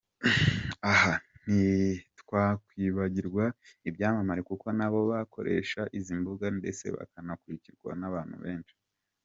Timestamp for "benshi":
8.45-8.75